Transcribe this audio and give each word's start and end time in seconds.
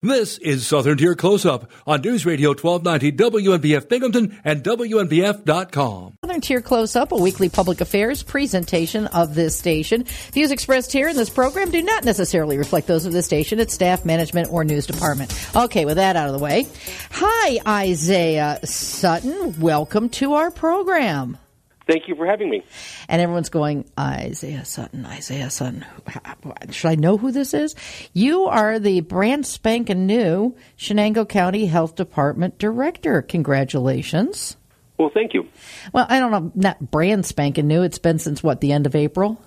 This 0.00 0.38
is 0.38 0.64
Southern 0.64 0.96
Tier 0.96 1.16
Close 1.16 1.44
Up 1.44 1.72
on 1.84 2.02
News 2.02 2.24
Radio 2.24 2.50
1290 2.50 3.18
WNBF 3.18 3.88
Binghamton 3.88 4.40
and 4.44 4.62
WNBF.com. 4.62 6.14
Southern 6.24 6.40
Tier 6.40 6.60
Close 6.60 6.94
Up, 6.94 7.10
a 7.10 7.16
weekly 7.16 7.48
public 7.48 7.80
affairs 7.80 8.22
presentation 8.22 9.08
of 9.08 9.34
this 9.34 9.58
station. 9.58 10.04
Views 10.32 10.52
expressed 10.52 10.92
here 10.92 11.08
in 11.08 11.16
this 11.16 11.30
program 11.30 11.72
do 11.72 11.82
not 11.82 12.04
necessarily 12.04 12.58
reflect 12.58 12.86
those 12.86 13.06
of 13.06 13.12
the 13.12 13.24
station, 13.24 13.58
its 13.58 13.74
staff, 13.74 14.04
management, 14.04 14.52
or 14.52 14.62
news 14.62 14.86
department. 14.86 15.36
Okay, 15.56 15.84
with 15.84 15.96
that 15.96 16.14
out 16.14 16.28
of 16.28 16.38
the 16.38 16.44
way. 16.44 16.68
Hi, 17.10 17.58
Isaiah 17.66 18.60
Sutton. 18.62 19.58
Welcome 19.58 20.10
to 20.10 20.34
our 20.34 20.52
program. 20.52 21.38
Thank 21.88 22.06
you 22.06 22.14
for 22.14 22.26
having 22.26 22.50
me. 22.50 22.62
And 23.08 23.22
everyone's 23.22 23.48
going, 23.48 23.86
Isaiah 23.98 24.66
Sutton, 24.66 25.06
Isaiah 25.06 25.48
Sutton. 25.48 25.86
Should 26.70 26.88
I 26.88 26.96
know 26.96 27.16
who 27.16 27.32
this 27.32 27.54
is? 27.54 27.74
You 28.12 28.44
are 28.44 28.78
the 28.78 29.00
brand 29.00 29.46
spanking 29.46 30.04
new 30.06 30.54
Chenango 30.76 31.26
County 31.26 31.64
Health 31.64 31.96
Department 31.96 32.58
Director. 32.58 33.22
Congratulations. 33.22 34.58
Well, 34.98 35.10
thank 35.14 35.32
you. 35.32 35.48
Well, 35.94 36.04
I 36.10 36.20
don't 36.20 36.30
know, 36.30 36.52
not 36.54 36.90
brand 36.90 37.24
spanking 37.24 37.68
new. 37.68 37.82
It's 37.82 37.98
been 37.98 38.18
since 38.18 38.42
what, 38.42 38.60
the 38.60 38.72
end 38.72 38.84
of 38.84 38.94
April? 38.94 39.40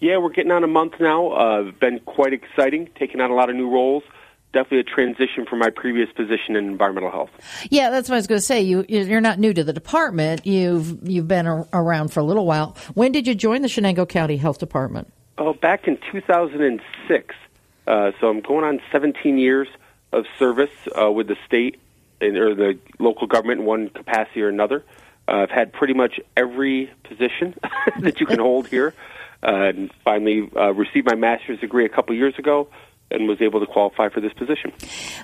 Yeah, 0.00 0.18
we're 0.18 0.32
getting 0.32 0.50
on 0.50 0.64
a 0.64 0.68
month 0.68 0.94
now. 0.98 1.30
Uh, 1.30 1.70
been 1.70 2.00
quite 2.00 2.32
exciting, 2.32 2.90
taking 2.98 3.20
on 3.20 3.30
a 3.30 3.34
lot 3.34 3.48
of 3.48 3.54
new 3.54 3.70
roles 3.70 4.02
definitely 4.52 4.80
a 4.80 4.84
transition 4.84 5.44
from 5.48 5.58
my 5.58 5.70
previous 5.70 6.10
position 6.12 6.56
in 6.56 6.66
environmental 6.66 7.10
health. 7.10 7.30
Yeah, 7.70 7.90
that's 7.90 8.08
what 8.08 8.14
I 8.14 8.18
was 8.18 8.26
going 8.26 8.38
to 8.38 8.44
say. 8.44 8.62
You 8.62 8.84
you're 8.88 9.20
not 9.20 9.38
new 9.38 9.52
to 9.52 9.62
the 9.62 9.72
department. 9.72 10.46
You've 10.46 11.06
you've 11.08 11.28
been 11.28 11.46
around 11.46 12.08
for 12.08 12.20
a 12.20 12.24
little 12.24 12.46
while. 12.46 12.76
When 12.94 13.12
did 13.12 13.26
you 13.26 13.34
join 13.34 13.62
the 13.62 13.68
Chenango 13.68 14.08
County 14.08 14.36
Health 14.36 14.58
Department? 14.58 15.12
Oh, 15.38 15.52
back 15.52 15.86
in 15.86 15.98
2006. 16.10 17.34
Uh, 17.86 18.12
so 18.20 18.28
I'm 18.28 18.40
going 18.40 18.64
on 18.64 18.80
17 18.90 19.38
years 19.38 19.68
of 20.12 20.24
service 20.38 20.70
uh, 20.98 21.10
with 21.10 21.28
the 21.28 21.36
state 21.46 21.78
and, 22.20 22.36
or 22.36 22.54
the 22.54 22.78
local 22.98 23.26
government 23.26 23.60
in 23.60 23.66
one 23.66 23.88
capacity 23.90 24.42
or 24.42 24.48
another. 24.48 24.82
Uh, 25.28 25.42
I've 25.42 25.50
had 25.50 25.72
pretty 25.72 25.94
much 25.94 26.18
every 26.36 26.90
position 27.04 27.54
that 28.00 28.20
you 28.20 28.26
can 28.26 28.38
hold 28.38 28.68
here. 28.68 28.94
Uh, 29.42 29.68
and 29.68 29.92
finally 30.02 30.48
uh, 30.56 30.72
received 30.72 31.06
my 31.06 31.14
master's 31.14 31.60
degree 31.60 31.84
a 31.84 31.90
couple 31.90 32.14
years 32.14 32.34
ago 32.38 32.68
and 33.10 33.28
was 33.28 33.40
able 33.40 33.60
to 33.60 33.66
qualify 33.66 34.08
for 34.08 34.20
this 34.20 34.32
position. 34.32 34.72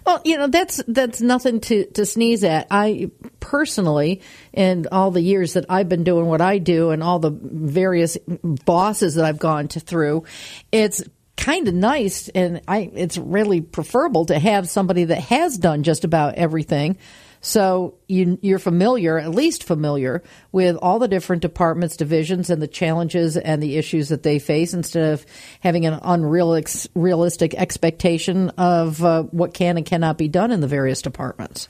Well, 0.06 0.20
you 0.24 0.36
know 0.38 0.46
that's 0.46 0.82
that's 0.88 1.20
nothing 1.20 1.60
to, 1.62 1.84
to 1.92 2.06
sneeze 2.06 2.44
at. 2.44 2.66
I 2.70 3.10
personally, 3.40 4.22
in 4.52 4.86
all 4.92 5.10
the 5.10 5.20
years 5.20 5.54
that 5.54 5.66
I've 5.68 5.88
been 5.88 6.04
doing 6.04 6.26
what 6.26 6.40
I 6.40 6.58
do, 6.58 6.90
and 6.90 7.02
all 7.02 7.18
the 7.18 7.30
various 7.30 8.16
bosses 8.26 9.16
that 9.16 9.24
I've 9.24 9.38
gone 9.38 9.68
to 9.68 9.80
through, 9.80 10.24
it's 10.70 11.02
kind 11.36 11.66
of 11.66 11.74
nice, 11.74 12.28
and 12.28 12.62
I 12.68 12.90
it's 12.94 13.18
really 13.18 13.60
preferable 13.60 14.26
to 14.26 14.38
have 14.38 14.68
somebody 14.68 15.04
that 15.04 15.20
has 15.20 15.58
done 15.58 15.82
just 15.82 16.04
about 16.04 16.34
everything 16.34 16.98
so 17.44 17.94
you, 18.06 18.38
you're 18.40 18.60
familiar, 18.60 19.18
at 19.18 19.32
least 19.32 19.64
familiar, 19.64 20.22
with 20.52 20.76
all 20.76 21.00
the 21.00 21.08
different 21.08 21.42
departments, 21.42 21.96
divisions, 21.96 22.50
and 22.50 22.62
the 22.62 22.68
challenges 22.68 23.36
and 23.36 23.60
the 23.60 23.76
issues 23.76 24.10
that 24.10 24.22
they 24.22 24.38
face 24.38 24.72
instead 24.72 25.12
of 25.12 25.26
having 25.58 25.84
an 25.84 25.98
unrealistic 26.02 27.54
expectation 27.54 28.50
of 28.50 29.04
uh, 29.04 29.24
what 29.24 29.54
can 29.54 29.76
and 29.76 29.84
cannot 29.84 30.16
be 30.16 30.28
done 30.28 30.52
in 30.52 30.60
the 30.60 30.68
various 30.68 31.02
departments. 31.02 31.68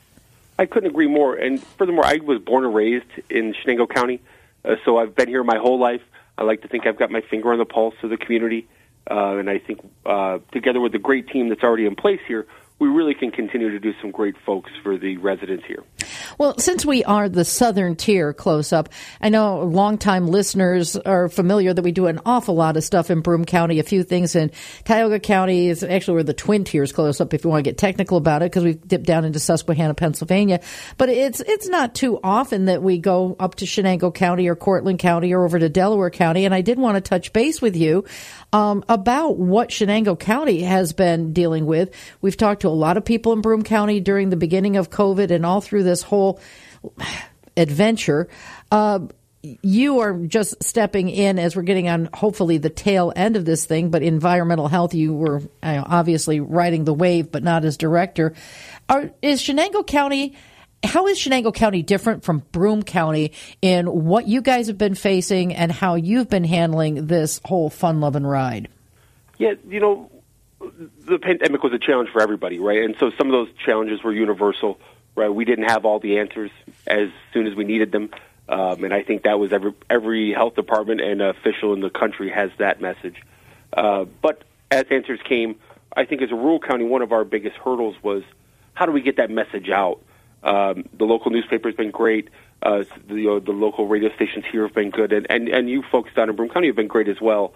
I 0.59 0.67
couldn't 0.67 0.91
agree 0.91 1.09
more. 1.09 1.34
And 1.34 1.62
furthermore, 1.79 2.05
I 2.05 2.17
was 2.17 2.39
born 2.39 2.67
and 2.67 2.75
raised 2.75 3.07
in 3.31 3.55
Chenango 3.55 3.89
County, 3.89 4.20
uh, 4.67 4.77
so 4.84 4.98
I've 4.98 5.14
been 5.14 5.29
here 5.29 5.42
my 5.42 5.57
whole 5.57 5.79
life. 5.79 6.03
I 6.36 6.42
like 6.42 6.61
to 6.62 6.69
think 6.69 6.86
I've 6.86 6.98
got 6.98 7.11
my 7.11 7.23
finger 7.23 7.51
on 7.51 7.59
the 7.59 7.64
pulse 7.64 7.95
of 8.03 8.11
the 8.11 8.19
community. 8.19 8.69
Uh, 9.11 9.36
and 9.39 9.51
I 9.51 9.59
think 9.59 9.81
uh, 10.05 10.39
together 10.53 10.81
with 10.81 10.92
the 10.92 10.98
great 10.98 11.29
team 11.29 11.48
that's 11.48 11.62
already 11.62 11.86
in 11.86 11.97
place 11.97 12.20
here, 12.29 12.47
we 12.78 12.89
really 12.89 13.15
can 13.15 13.31
continue 13.31 13.70
to 13.70 13.78
do 13.78 13.92
some 14.01 14.11
great 14.11 14.34
folks 14.45 14.70
for 14.83 14.97
the 14.98 15.17
residents 15.19 15.65
here. 15.67 15.84
Well, 16.43 16.59
since 16.59 16.85
we 16.85 17.05
are 17.05 17.29
the 17.29 17.45
southern 17.45 17.95
tier 17.95 18.33
close 18.33 18.73
up, 18.73 18.89
I 19.21 19.29
know 19.29 19.61
longtime 19.61 20.27
listeners 20.27 20.97
are 20.97 21.29
familiar 21.29 21.73
that 21.73 21.83
we 21.83 21.92
do 21.92 22.08
an 22.08 22.19
awful 22.27 22.57
lot 22.57 22.77
of 22.77 22.83
stuff 22.83 23.13
in 23.13 23.20
Broome 23.20 23.45
County, 23.45 23.79
a 23.79 23.85
few 23.85 24.03
things 24.03 24.35
in 24.35 24.51
Tioga 24.83 25.20
County. 25.20 25.69
Is 25.69 25.85
actually 25.85 26.14
we're 26.14 26.25
the 26.25 26.35
twin 26.35 26.64
tiers 26.64 26.91
close 26.91 27.20
up 27.20 27.33
if 27.33 27.45
you 27.45 27.51
want 27.51 27.64
to 27.64 27.70
get 27.70 27.79
technical 27.79 28.17
about 28.17 28.42
it 28.42 28.47
because 28.47 28.64
we 28.64 28.75
dip 28.75 29.05
down 29.05 29.25
into 29.25 29.39
Susquehanna, 29.39 29.95
Pennsylvania. 29.95 30.61
But 30.98 31.11
it's 31.11 31.39
it's 31.39 31.69
not 31.69 31.95
too 31.95 32.19
often 32.25 32.64
that 32.64 32.83
we 32.83 32.98
go 32.98 33.36
up 33.39 33.55
to 33.57 33.64
Chenango 33.64 34.13
County 34.13 34.48
or 34.48 34.57
Cortland 34.57 34.98
County 34.98 35.33
or 35.33 35.45
over 35.45 35.61
to 35.61 35.69
Delaware 35.69 36.11
County. 36.11 36.45
And 36.45 36.52
I 36.52 36.63
did 36.63 36.77
want 36.77 36.97
to 36.97 37.01
touch 37.01 37.33
base 37.33 37.63
with 37.63 37.77
you 37.77 38.05
um, 38.52 38.85
about 38.89 39.36
what 39.36 39.69
Chenango 39.69 40.19
County 40.19 40.63
has 40.63 40.92
been 40.92 41.33
dealing 41.33 41.67
with. 41.67 41.95
We've 42.20 42.36
talked 42.36 42.63
to 42.63 42.69
a 42.69 42.70
lot 42.70 42.97
of 42.97 43.05
people 43.05 43.33
in 43.33 43.42
Broome 43.42 43.63
County 43.63 44.01
during 44.01 44.31
the 44.31 44.36
beginning 44.36 44.77
of 44.77 44.91
COVID 44.91 45.31
and 45.31 45.47
all 45.47 45.61
through 45.61 45.85
this 45.85 46.02
whole 46.02 46.32
adventure. 47.57 48.29
Uh, 48.70 49.01
you 49.43 49.98
are 49.98 50.15
just 50.15 50.63
stepping 50.63 51.09
in 51.09 51.39
as 51.39 51.57
we're 51.57 51.63
getting 51.63 51.89
on 51.89 52.09
hopefully 52.15 52.59
the 52.59 52.70
tail 52.70 53.13
end 53.17 53.37
of 53.37 53.45
this 53.45 53.65
thing, 53.65 53.91
but 53.91 54.03
environmental 54.03 54.69
health, 54.69 54.95
you 54.95 55.13
were 55.13 55.41
you 55.41 55.48
know, 55.63 55.85
obviously 55.85 56.39
riding 56.39 56.85
the 56.85 56.95
wave, 56.95 57.33
but 57.33 57.43
not 57.43 57.65
as 57.65 57.77
director. 57.77 58.35
Are, 58.89 59.11
is 59.20 59.43
Chenango 59.43 59.85
County 59.85 60.37
how 60.85 61.07
is 61.07 61.19
Chenango 61.19 61.55
County 61.55 61.83
different 61.83 62.25
from 62.25 62.43
Broome 62.51 62.83
County 62.83 63.33
in 63.61 63.87
what 63.87 64.27
you 64.27 64.43
guys 64.43 64.67
have 64.67 64.79
been 64.79 64.95
facing 64.95 65.55
and 65.55 65.70
how 65.70 65.95
you've 65.95 66.29
been 66.29 66.45
handling 66.45 67.07
this 67.07 67.41
whole 67.45 67.70
fun 67.70 68.01
loving 68.01 68.27
ride? 68.27 68.69
Yeah, 69.39 69.55
you 69.69 69.81
know, 69.81 70.11
the 70.61 71.19
pandemic 71.19 71.63
was 71.63 71.73
a 71.73 71.79
challenge 71.79 72.11
for 72.11 72.20
everybody, 72.20 72.59
right? 72.59 72.83
And 72.83 72.97
so 72.99 73.11
some 73.17 73.29
of 73.29 73.33
those 73.33 73.49
challenges 73.64 74.03
were 74.03 74.13
universal, 74.13 74.79
right? 75.14 75.28
We 75.28 75.45
didn't 75.45 75.68
have 75.68 75.84
all 75.84 75.98
the 75.98 76.18
answers 76.18 76.50
as 76.86 77.08
soon 77.33 77.46
as 77.46 77.55
we 77.55 77.64
needed 77.64 77.92
them. 77.92 78.11
Um, 78.48 78.84
and 78.84 78.92
I 78.92 79.02
think 79.02 79.23
that 79.23 79.39
was 79.39 79.52
every 79.52 79.73
every 79.89 80.33
health 80.33 80.56
department 80.56 81.00
and 81.00 81.23
official 81.23 81.73
in 81.73 81.80
the 81.80 81.90
country 81.90 82.30
has 82.30 82.50
that 82.58 82.80
message. 82.80 83.22
Uh, 83.72 84.05
but 84.20 84.42
as 84.70 84.84
answers 84.90 85.20
came, 85.27 85.56
I 85.96 86.05
think 86.05 86.22
as 86.22 86.30
a 86.30 86.34
rural 86.34 86.58
county, 86.58 86.84
one 86.84 87.02
of 87.02 87.12
our 87.12 87.24
biggest 87.24 87.56
hurdles 87.56 87.96
was 88.02 88.24
how 88.74 88.86
do 88.86 88.92
we 88.92 89.01
get 89.01 89.17
that 89.17 89.30
message 89.30 89.68
out? 89.70 90.01
Um, 90.42 90.89
the 90.98 91.05
local 91.05 91.30
newspaper 91.30 91.68
has 91.68 91.77
been 91.77 91.90
great. 91.90 92.28
Uh, 92.62 92.84
the, 93.08 93.28
uh, 93.28 93.39
the 93.40 93.52
local 93.52 93.86
radio 93.86 94.14
stations 94.14 94.45
here 94.51 94.62
have 94.62 94.74
been 94.74 94.90
good, 94.90 95.12
and, 95.12 95.27
and, 95.30 95.48
and 95.48 95.68
you 95.68 95.83
folks 95.90 96.14
down 96.14 96.30
in 96.30 96.36
Broome 96.36 96.48
County 96.48 96.68
have 96.68 96.77
been 96.77 96.89
great 96.89 97.08
as 97.08 97.20
well. 97.20 97.55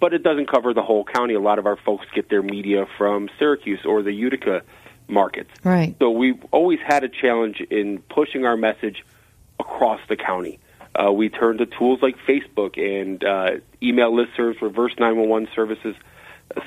But 0.00 0.14
it 0.14 0.22
doesn't 0.22 0.50
cover 0.50 0.72
the 0.72 0.82
whole 0.82 1.04
county. 1.04 1.34
A 1.34 1.40
lot 1.40 1.58
of 1.58 1.66
our 1.66 1.76
folks 1.76 2.06
get 2.14 2.30
their 2.30 2.42
media 2.42 2.86
from 2.96 3.28
Syracuse 3.38 3.84
or 3.84 4.02
the 4.02 4.12
Utica 4.12 4.62
markets. 5.08 5.50
Right. 5.62 5.94
So 5.98 6.10
we've 6.10 6.42
always 6.50 6.80
had 6.84 7.04
a 7.04 7.08
challenge 7.08 7.60
in 7.60 7.98
pushing 7.98 8.44
our 8.44 8.56
message 8.56 9.04
across 9.58 10.00
the 10.08 10.16
county. 10.16 10.58
Uh, 10.94 11.12
we 11.12 11.28
turn 11.28 11.58
to 11.58 11.66
tools 11.66 12.00
like 12.02 12.16
Facebook 12.26 12.78
and 12.78 13.22
uh, 13.24 13.60
email 13.82 14.12
listservs, 14.12 14.60
reverse 14.60 14.92
911 14.98 15.48
services. 15.54 15.96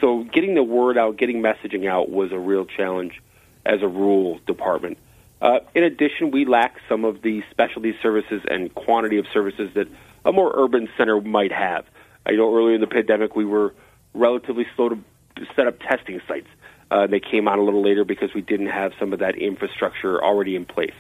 So 0.02 0.24
getting 0.24 0.56
the 0.56 0.64
word 0.64 0.98
out, 0.98 1.18
getting 1.18 1.42
messaging 1.42 1.88
out 1.88 2.10
was 2.10 2.32
a 2.32 2.40
real 2.40 2.66
challenge 2.66 3.22
as 3.66 3.82
a 3.82 3.88
rural 3.88 4.40
department. 4.46 4.98
Uh, 5.42 5.60
in 5.76 5.84
addition, 5.84 6.32
we 6.32 6.46
lack 6.46 6.78
some 6.90 7.06
of 7.06 7.22
the 7.22 7.44
specialty 7.52 7.96
services 8.02 8.42
and 8.50 8.74
quantity 8.74 9.18
of 9.18 9.26
services 9.32 9.72
that 9.76 9.88
a 10.26 10.32
more 10.32 10.52
urban 10.56 10.90
center 10.98 11.22
might 11.22 11.52
have. 11.52 11.86
I 12.26 12.32
know 12.32 12.54
earlier 12.54 12.76
in 12.76 12.82
the 12.82 12.88
pandemic 12.88 13.36
we 13.36 13.46
were 13.46 13.74
relatively 14.14 14.66
slow 14.76 14.90
to 14.90 15.00
set 15.56 15.68
up 15.68 15.80
testing 15.80 16.20
sites. 16.28 16.48
Uh, 16.90 17.08
they 17.08 17.20
came 17.20 17.48
on 17.48 17.60
a 17.60 17.64
little 17.64 17.84
later 17.84 18.06
because 18.06 18.34
we 18.34 18.42
didn't 18.42 18.68
have 18.68 18.94
some 19.00 19.14
of 19.14 19.20
that 19.20 19.36
infrastructure 19.36 20.24
already 20.24 20.56
in 20.56 20.66
place. 20.66 20.94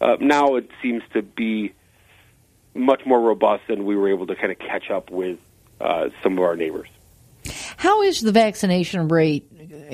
Uh, 0.00 0.16
now 0.20 0.56
it 0.56 0.70
seems 0.82 1.02
to 1.12 1.22
be 1.22 1.72
much 2.74 3.04
more 3.06 3.20
robust, 3.20 3.64
and 3.68 3.86
we 3.86 3.96
were 3.96 4.08
able 4.08 4.26
to 4.26 4.36
kind 4.36 4.52
of 4.52 4.58
catch 4.58 4.90
up 4.90 5.10
with 5.10 5.38
uh, 5.80 6.10
some 6.22 6.38
of 6.38 6.44
our 6.44 6.56
neighbors. 6.56 6.88
How 7.76 8.02
is 8.02 8.20
the 8.20 8.32
vaccination 8.32 9.08
rate 9.08 9.46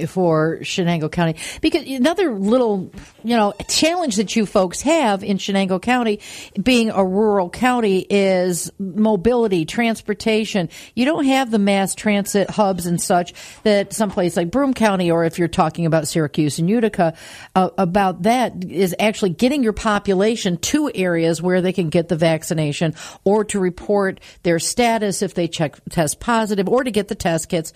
for 0.07 0.59
Chenango 0.63 1.11
County? 1.11 1.37
Because 1.61 1.87
another 1.87 2.35
little, 2.35 2.91
you 3.23 3.37
know, 3.37 3.55
challenge 3.69 4.17
that 4.17 4.35
you 4.37 4.47
folks 4.47 4.83
have 4.83 5.23
in 5.23 5.39
Chenango 5.39 5.81
County, 5.81 6.21
being 6.61 6.91
a 6.91 7.05
rural 7.05 7.51
county, 7.51 8.07
is 8.09 8.71
mobility, 8.79 9.65
transportation. 9.65 10.69
You 10.95 11.05
don't 11.05 11.25
have 11.27 11.51
the 11.51 11.59
mass 11.59 11.95
transit 11.95 12.51
hubs 12.51 12.87
and 12.87 13.01
such 13.01 13.35
that 13.63 13.93
someplace 13.93 14.37
like 14.37 14.51
Broome 14.51 14.75
County, 14.75 15.11
or 15.11 15.25
if 15.25 15.39
you're 15.39 15.49
talking 15.49 15.87
about 15.87 16.09
Syracuse 16.09 16.59
and 16.59 16.69
Utica, 16.69 17.15
uh, 17.55 17.71
about 17.79 18.23
that 18.23 18.65
is 18.65 18.95
actually 18.99 19.31
getting 19.31 19.63
your 19.63 19.73
population 19.73 20.57
to 20.59 20.91
areas 20.95 21.41
where 21.43 21.61
they 21.61 21.73
can 21.73 21.89
get 21.89 22.09
the 22.09 22.17
vaccination 22.17 22.95
or 23.25 23.45
to 23.45 23.59
report 23.61 24.21
their 24.43 24.59
status 24.59 25.23
if 25.23 25.35
they 25.35 25.49
check 25.49 25.77
test 25.91 26.21
positive 26.21 26.69
or 26.69 26.85
to 26.85 26.91
get 26.91 27.09
the 27.09 27.15
test 27.15 27.49
kits. 27.49 27.73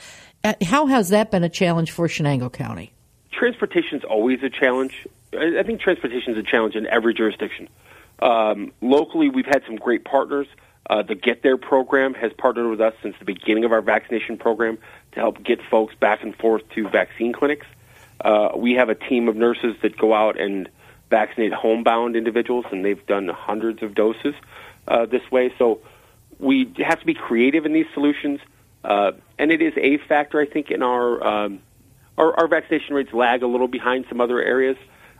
Uh, 0.47 0.55
how 0.63 0.87
has 0.87 1.09
that 1.09 1.33
been 1.33 1.43
a 1.43 1.49
challenge 1.49 1.91
for 1.91 2.07
Chenango 2.07 2.53
County? 2.53 2.93
Transportation 3.33 3.99
is 3.99 4.05
always 4.05 4.45
a 4.45 4.49
challenge. 4.49 5.05
I 5.37 5.65
think 5.65 5.81
transportation 5.81 6.35
is 6.35 6.39
a 6.39 6.45
challenge 6.45 6.77
in 6.77 6.87
every 6.87 7.15
jurisdiction. 7.15 7.69
Um, 8.21 8.73
locally, 8.81 9.29
we've 9.29 9.47
had 9.47 9.65
some 9.67 9.75
great 9.75 10.05
partners. 10.05 10.47
Uh, 10.89 11.03
the 11.03 11.17
Get 11.17 11.43
There 11.43 11.57
program 11.57 12.15
has 12.15 12.33
partnered 12.33 12.71
with 12.71 12.81
us 12.81 12.95
since 13.03 13.17
the 13.19 13.25
beginning 13.25 13.65
of 13.65 13.73
our 13.73 13.83
vaccination 13.83 14.39
program 14.39 14.79
to 15.13 15.21
help 15.21 15.43
get 15.43 15.59
folks 15.69 15.97
back 15.97 16.23
and 16.23 16.33
forth 16.37 16.63
to 16.77 16.89
vaccine 16.89 17.33
clinics. 17.33 17.67
Uh, 18.21 18.51
we 18.57 18.75
have 18.75 18.89
a 18.89 18.95
team 18.95 19.29
of 19.29 19.35
nurses 19.35 19.75
that 19.83 19.99
go 19.99 20.15
out 20.15 20.39
and 20.41 20.69
vaccinate 21.11 21.53
homebound 21.55 22.15
individuals, 22.15 22.67
and 22.71 22.85
they've 22.85 23.05
done 23.07 23.27
hundreds 23.27 23.83
of 23.83 23.97
doses 23.97 24.35
uh, 24.87 25.07
this 25.07 25.29
way. 25.33 25.53
So 25.59 25.81
we 26.39 26.73
have 26.79 27.01
to 27.01 27.07
be 27.07 27.15
creative 27.15 27.67
in 27.67 27.73
these 27.73 27.87
solutions, 27.95 28.39
uh, 28.87 29.13
and 29.39 29.51
it 29.51 29.61
is 29.61 29.75
a 29.77 29.99
factor, 29.99 30.41
I 30.41 30.47
think, 30.47 30.71
in 30.71 30.83
our, 30.83 31.27
um, 31.27 31.61
our 32.17 32.39
our 32.39 32.49
vaccination 32.49 32.95
rates 32.95 33.13
lag 33.13 33.43
a 33.43 33.47
little 33.47 33.69
behind 33.69 34.07
some 34.09 34.21
other 34.21 34.41
areas. 34.41 34.77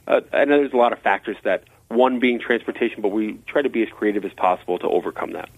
Uh, 0.07 0.21
and 0.33 0.51
there's 0.51 0.73
a 0.73 0.77
lot 0.77 0.93
of 0.93 1.01
factors 1.01 1.37
that 1.43 1.65
one 1.89 2.21
being 2.21 2.39
transportation, 2.39 3.03
but 3.03 3.09
we 3.09 3.41
try 3.47 3.63
to 3.63 3.69
be 3.69 3.83
as 3.83 3.89
creative 3.89 4.25
as 4.25 4.33
possible 4.35 4.79
to 4.79 4.89
overcome 4.89 5.33
that. 5.33 5.51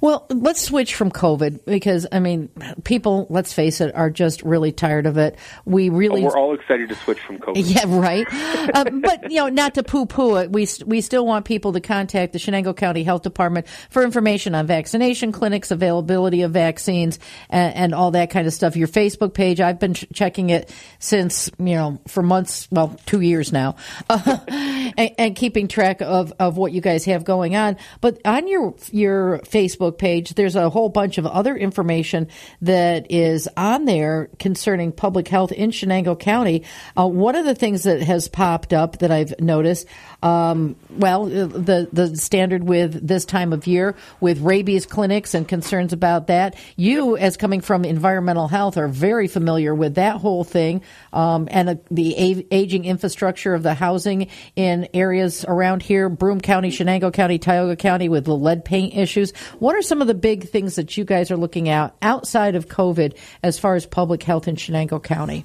Well, 0.00 0.26
let's 0.30 0.60
switch 0.60 0.94
from 0.94 1.10
COVID 1.10 1.64
because 1.64 2.06
I 2.10 2.20
mean, 2.20 2.50
people, 2.84 3.26
let's 3.30 3.52
face 3.52 3.80
it, 3.80 3.94
are 3.94 4.10
just 4.10 4.42
really 4.42 4.72
tired 4.72 5.06
of 5.06 5.16
it. 5.16 5.38
We 5.64 5.88
really, 5.88 6.22
oh, 6.22 6.26
we're 6.26 6.38
all 6.38 6.54
excited 6.54 6.88
to 6.90 6.94
switch 6.96 7.20
from 7.20 7.38
COVID. 7.38 7.54
Yeah, 7.56 7.84
right. 7.86 8.26
uh, 8.74 8.84
but 8.90 9.30
you 9.30 9.36
know, 9.36 9.48
not 9.48 9.74
to 9.74 9.82
poo-poo 9.82 10.36
it, 10.36 10.52
we 10.52 10.68
we 10.84 11.00
still 11.00 11.26
want 11.26 11.44
people 11.44 11.72
to 11.72 11.80
contact 11.80 12.32
the 12.32 12.38
Chenango 12.38 12.76
County 12.76 13.04
Health 13.04 13.22
Department 13.22 13.66
for 13.90 14.02
information 14.02 14.54
on 14.54 14.66
vaccination 14.66 15.32
clinics, 15.32 15.70
availability 15.70 16.42
of 16.42 16.52
vaccines, 16.52 17.18
and, 17.48 17.74
and 17.74 17.94
all 17.94 18.10
that 18.10 18.30
kind 18.30 18.46
of 18.46 18.52
stuff. 18.52 18.76
Your 18.76 18.88
Facebook 18.88 19.34
page, 19.34 19.60
I've 19.60 19.80
been 19.80 19.94
ch- 19.94 20.06
checking 20.12 20.50
it 20.50 20.72
since 20.98 21.50
you 21.58 21.74
know 21.74 22.00
for 22.06 22.22
months, 22.22 22.68
well, 22.70 22.98
two 23.06 23.20
years 23.20 23.52
now, 23.52 23.76
uh, 24.10 24.38
and, 24.48 25.10
and 25.18 25.36
keeping 25.36 25.68
track 25.68 26.02
of 26.02 26.32
of 26.38 26.56
what 26.56 26.72
you 26.72 26.80
guys 26.80 27.04
have 27.06 27.24
going 27.24 27.56
on. 27.56 27.76
But 28.00 28.20
on 28.24 28.48
your 28.48 28.74
your 28.92 29.38
Facebook 29.40 29.85
Facebook 29.86 29.98
page, 29.98 30.34
there's 30.34 30.56
a 30.56 30.70
whole 30.70 30.88
bunch 30.88 31.18
of 31.18 31.26
other 31.26 31.56
information 31.56 32.28
that 32.62 33.10
is 33.10 33.48
on 33.56 33.84
there 33.84 34.28
concerning 34.38 34.92
public 34.92 35.28
health 35.28 35.52
in 35.52 35.70
Chenango 35.70 36.18
County. 36.18 36.64
Uh, 36.96 37.06
one 37.06 37.34
of 37.34 37.44
the 37.44 37.54
things 37.54 37.84
that 37.84 38.02
has 38.02 38.28
popped 38.28 38.72
up 38.72 38.98
that 38.98 39.10
I've 39.10 39.38
noticed, 39.40 39.86
um, 40.26 40.74
well, 40.90 41.26
the 41.26 41.88
the 41.92 42.16
standard 42.16 42.64
with 42.64 43.06
this 43.06 43.24
time 43.24 43.52
of 43.52 43.68
year 43.68 43.94
with 44.18 44.40
rabies 44.40 44.84
clinics 44.84 45.34
and 45.34 45.46
concerns 45.46 45.92
about 45.92 46.26
that. 46.26 46.56
You, 46.74 47.16
as 47.16 47.36
coming 47.36 47.60
from 47.60 47.84
environmental 47.84 48.48
health, 48.48 48.76
are 48.76 48.88
very 48.88 49.28
familiar 49.28 49.72
with 49.72 49.94
that 49.94 50.16
whole 50.16 50.42
thing 50.42 50.82
um, 51.12 51.46
and 51.48 51.68
uh, 51.68 51.74
the 51.92 52.16
a- 52.18 52.46
aging 52.50 52.86
infrastructure 52.86 53.54
of 53.54 53.62
the 53.62 53.74
housing 53.74 54.28
in 54.56 54.88
areas 54.92 55.44
around 55.46 55.84
here, 55.84 56.08
Broome 56.08 56.40
County, 56.40 56.70
Chenango 56.70 57.12
County, 57.12 57.38
Tioga 57.38 57.76
County, 57.76 58.08
with 58.08 58.24
the 58.24 58.34
lead 58.34 58.64
paint 58.64 58.96
issues. 58.96 59.30
What 59.60 59.76
are 59.76 59.82
some 59.82 60.00
of 60.00 60.08
the 60.08 60.14
big 60.14 60.48
things 60.48 60.74
that 60.74 60.96
you 60.96 61.04
guys 61.04 61.30
are 61.30 61.36
looking 61.36 61.68
at 61.68 61.94
outside 62.02 62.56
of 62.56 62.66
COVID 62.66 63.16
as 63.44 63.60
far 63.60 63.76
as 63.76 63.86
public 63.86 64.24
health 64.24 64.48
in 64.48 64.56
Chenango 64.56 65.00
County? 65.00 65.44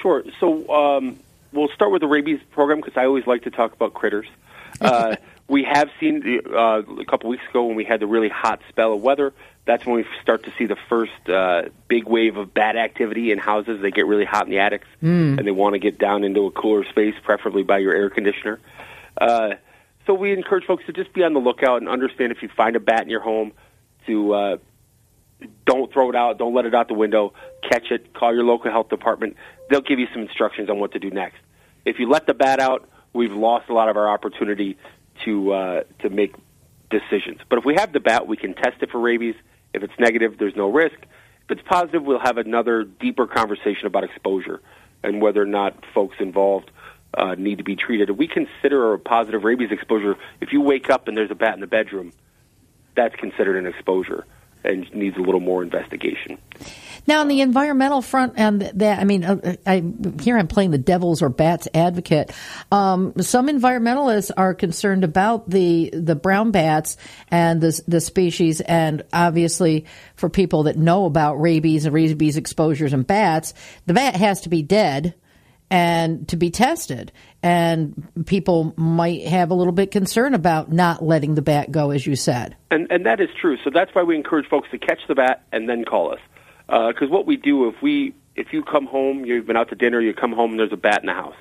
Sure. 0.00 0.24
So 0.40 0.66
um, 0.72 1.18
we'll 1.54 1.68
start 1.68 1.92
with 1.92 2.00
the 2.00 2.08
rabies 2.08 2.40
program 2.50 2.80
because 2.80 2.96
I 2.96 3.06
always 3.06 3.26
like 3.26 3.42
to 3.42 3.50
talk 3.50 3.72
about 3.72 3.94
critters. 3.94 4.26
Uh, 4.80 5.16
we 5.48 5.64
have 5.64 5.88
seen 6.00 6.40
uh, 6.52 6.82
a 6.82 7.04
couple 7.04 7.30
weeks 7.30 7.44
ago 7.48 7.64
when 7.66 7.76
we 7.76 7.84
had 7.84 8.00
the 8.00 8.06
really 8.06 8.28
hot 8.28 8.60
spell 8.68 8.92
of 8.92 9.00
weather. 9.00 9.32
That's 9.66 9.86
when 9.86 9.96
we 9.96 10.04
start 10.20 10.44
to 10.44 10.52
see 10.58 10.66
the 10.66 10.76
first 10.88 11.28
uh, 11.28 11.70
big 11.88 12.04
wave 12.06 12.36
of 12.36 12.52
bat 12.52 12.76
activity 12.76 13.32
in 13.32 13.38
houses. 13.38 13.80
They 13.80 13.90
get 13.90 14.06
really 14.06 14.26
hot 14.26 14.44
in 14.44 14.50
the 14.50 14.58
attics, 14.58 14.86
mm. 15.02 15.38
and 15.38 15.46
they 15.46 15.52
want 15.52 15.74
to 15.74 15.78
get 15.78 15.98
down 15.98 16.24
into 16.24 16.46
a 16.46 16.50
cooler 16.50 16.84
space, 16.84 17.14
preferably 17.22 17.62
by 17.62 17.78
your 17.78 17.94
air 17.94 18.10
conditioner. 18.10 18.60
Uh, 19.16 19.54
so 20.06 20.12
we 20.12 20.32
encourage 20.32 20.66
folks 20.66 20.84
to 20.86 20.92
just 20.92 21.14
be 21.14 21.22
on 21.22 21.32
the 21.32 21.40
lookout 21.40 21.80
and 21.80 21.88
understand 21.88 22.30
if 22.30 22.42
you 22.42 22.50
find 22.54 22.76
a 22.76 22.80
bat 22.80 23.02
in 23.02 23.08
your 23.08 23.22
home, 23.22 23.52
to 24.06 24.34
uh, 24.34 24.56
don't 25.64 25.92
throw 25.92 26.10
it 26.10 26.16
out, 26.16 26.38
don't 26.38 26.54
let 26.54 26.66
it 26.66 26.74
out 26.74 26.88
the 26.88 26.94
window, 26.94 27.32
catch 27.62 27.90
it, 27.90 28.12
call 28.12 28.34
your 28.34 28.44
local 28.44 28.70
health 28.70 28.88
department. 28.88 29.36
They'll 29.68 29.80
give 29.80 29.98
you 29.98 30.06
some 30.12 30.22
instructions 30.22 30.68
on 30.68 30.78
what 30.78 30.92
to 30.92 30.98
do 30.98 31.10
next. 31.10 31.38
If 31.84 31.98
you 31.98 32.08
let 32.08 32.26
the 32.26 32.34
bat 32.34 32.60
out, 32.60 32.88
we've 33.12 33.32
lost 33.32 33.68
a 33.68 33.74
lot 33.74 33.88
of 33.88 33.96
our 33.96 34.08
opportunity 34.08 34.76
to 35.24 35.52
uh, 35.52 35.82
to 36.00 36.10
make 36.10 36.34
decisions. 36.90 37.40
But 37.48 37.58
if 37.58 37.64
we 37.64 37.74
have 37.74 37.92
the 37.92 38.00
bat, 38.00 38.26
we 38.26 38.36
can 38.36 38.54
test 38.54 38.82
it 38.82 38.90
for 38.90 39.00
rabies. 39.00 39.34
If 39.72 39.82
it's 39.82 39.98
negative, 39.98 40.38
there's 40.38 40.56
no 40.56 40.70
risk. 40.70 40.96
If 41.00 41.58
it's 41.58 41.62
positive, 41.62 42.02
we'll 42.02 42.20
have 42.20 42.38
another 42.38 42.84
deeper 42.84 43.26
conversation 43.26 43.86
about 43.86 44.04
exposure 44.04 44.60
and 45.02 45.20
whether 45.20 45.42
or 45.42 45.46
not 45.46 45.84
folks 45.92 46.16
involved 46.20 46.70
uh, 47.12 47.34
need 47.34 47.58
to 47.58 47.64
be 47.64 47.76
treated. 47.76 48.10
We 48.10 48.26
consider 48.26 48.94
a 48.94 48.98
positive 48.98 49.44
rabies 49.44 49.70
exposure 49.70 50.16
if 50.40 50.52
you 50.52 50.60
wake 50.60 50.90
up 50.90 51.08
and 51.08 51.16
there's 51.16 51.30
a 51.30 51.34
bat 51.34 51.54
in 51.54 51.60
the 51.60 51.66
bedroom 51.66 52.12
that's 52.94 53.14
considered 53.16 53.56
an 53.56 53.66
exposure 53.66 54.24
and 54.64 54.92
needs 54.94 55.16
a 55.16 55.20
little 55.20 55.40
more 55.40 55.62
investigation. 55.62 56.38
Now, 57.06 57.20
on 57.20 57.28
the 57.28 57.42
environmental 57.42 58.00
front, 58.00 58.34
and 58.36 58.62
that 58.62 58.98
I 58.98 59.04
mean, 59.04 59.24
uh, 59.24 59.56
I 59.66 59.84
here 60.22 60.38
I'm 60.38 60.48
playing 60.48 60.70
the 60.70 60.78
devil's 60.78 61.20
or 61.20 61.28
bats 61.28 61.68
advocate. 61.74 62.32
Um, 62.72 63.12
some 63.20 63.48
environmentalists 63.48 64.30
are 64.36 64.54
concerned 64.54 65.04
about 65.04 65.50
the 65.50 65.90
the 65.92 66.14
brown 66.14 66.50
bats 66.50 66.96
and 67.28 67.60
the 67.60 67.78
the 67.86 68.00
species, 68.00 68.62
and 68.62 69.04
obviously 69.12 69.84
for 70.16 70.30
people 70.30 70.64
that 70.64 70.78
know 70.78 71.04
about 71.04 71.40
rabies 71.40 71.84
and 71.84 71.94
rabies 71.94 72.36
exposures 72.38 72.94
in 72.94 73.02
bats, 73.02 73.52
the 73.86 73.94
bat 73.94 74.16
has 74.16 74.42
to 74.42 74.48
be 74.48 74.62
dead 74.62 75.14
and 75.70 76.28
to 76.28 76.36
be 76.36 76.50
tested. 76.50 77.12
And 77.42 78.08
people 78.26 78.72
might 78.76 79.26
have 79.26 79.50
a 79.50 79.54
little 79.54 79.72
bit 79.72 79.90
concern 79.90 80.34
about 80.34 80.72
not 80.72 81.02
letting 81.02 81.34
the 81.34 81.42
bat 81.42 81.70
go, 81.70 81.90
as 81.90 82.06
you 82.06 82.16
said. 82.16 82.56
And 82.70 82.90
and 82.90 83.06
that 83.06 83.20
is 83.20 83.28
true. 83.40 83.58
So 83.64 83.70
that's 83.70 83.94
why 83.94 84.02
we 84.02 84.16
encourage 84.16 84.48
folks 84.48 84.70
to 84.70 84.78
catch 84.78 85.00
the 85.08 85.14
bat 85.14 85.44
and 85.52 85.68
then 85.68 85.84
call 85.84 86.12
us. 86.12 86.20
Because 86.66 87.08
uh, 87.08 87.12
what 87.12 87.26
we 87.26 87.36
do 87.36 87.68
if 87.68 87.82
we 87.82 88.14
if 88.36 88.52
you 88.52 88.62
come 88.62 88.86
home, 88.86 89.24
you've 89.24 89.46
been 89.46 89.56
out 89.56 89.68
to 89.68 89.74
dinner, 89.74 90.00
you 90.00 90.14
come 90.14 90.32
home 90.32 90.52
and 90.52 90.60
there's 90.60 90.72
a 90.72 90.76
bat 90.76 91.00
in 91.00 91.06
the 91.06 91.12
house, 91.12 91.36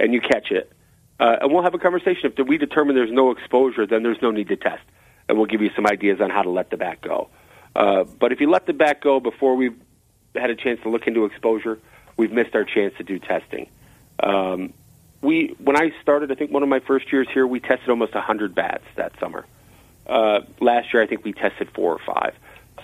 and 0.00 0.12
you 0.12 0.20
catch 0.20 0.50
it, 0.50 0.72
uh, 1.18 1.36
and 1.40 1.52
we'll 1.52 1.62
have 1.62 1.74
a 1.74 1.78
conversation. 1.78 2.32
If 2.36 2.46
we 2.46 2.58
determine 2.58 2.94
there's 2.94 3.12
no 3.12 3.30
exposure, 3.30 3.86
then 3.86 4.02
there's 4.02 4.20
no 4.20 4.30
need 4.30 4.48
to 4.48 4.56
test, 4.56 4.82
and 5.28 5.38
we'll 5.38 5.46
give 5.46 5.62
you 5.62 5.70
some 5.74 5.86
ideas 5.86 6.20
on 6.20 6.30
how 6.30 6.42
to 6.42 6.50
let 6.50 6.70
the 6.70 6.76
bat 6.76 7.00
go. 7.00 7.28
Uh, 7.74 8.04
but 8.04 8.32
if 8.32 8.40
you 8.40 8.50
let 8.50 8.66
the 8.66 8.72
bat 8.72 9.00
go 9.00 9.20
before 9.20 9.54
we've 9.54 9.78
had 10.34 10.50
a 10.50 10.56
chance 10.56 10.80
to 10.82 10.90
look 10.90 11.06
into 11.06 11.24
exposure, 11.24 11.78
we've 12.16 12.32
missed 12.32 12.54
our 12.54 12.64
chance 12.64 12.94
to 12.98 13.04
do 13.04 13.18
testing. 13.18 13.68
Um, 14.20 14.72
we 15.22 15.54
when 15.58 15.76
I 15.76 15.90
started, 16.02 16.30
I 16.30 16.34
think 16.34 16.50
one 16.50 16.62
of 16.62 16.68
my 16.68 16.80
first 16.80 17.12
years 17.12 17.26
here, 17.32 17.46
we 17.46 17.60
tested 17.60 17.88
almost 17.88 18.14
100 18.14 18.54
bats 18.54 18.84
that 18.96 19.12
summer. 19.20 19.44
Uh, 20.06 20.40
last 20.60 20.92
year, 20.92 21.02
I 21.02 21.06
think 21.06 21.24
we 21.24 21.32
tested 21.32 21.68
four 21.74 21.92
or 21.92 22.00
five. 22.06 22.34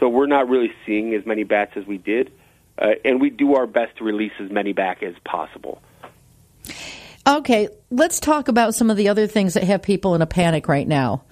So 0.01 0.09
we're 0.09 0.27
not 0.27 0.49
really 0.49 0.73
seeing 0.85 1.15
as 1.15 1.25
many 1.25 1.45
bats 1.45 1.73
as 1.77 1.87
we 1.87 1.99
did, 1.99 2.33
uh, 2.79 2.93
and 3.05 3.21
we 3.21 3.31
do 3.31 3.55
our 3.55 3.67
best 3.67 3.97
to 3.99 4.05
release 4.05 4.33
as 4.41 4.51
many 4.51 4.73
back 4.73 5.03
as 5.03 5.15
possible. 5.25 5.81
Okay, 7.27 7.69
let's 7.91 8.19
talk 8.19 8.49
about 8.49 8.75
some 8.75 8.91
of 8.91 8.97
the 8.97 9.09
other 9.09 9.29
things 9.29 9.55
that 9.55 9.63
have 9.63 9.83
people 9.83 10.17
in 10.17 10.23
a 10.23 10.27
panic 10.27 10.67
right 10.67 10.89
now. 10.89 11.23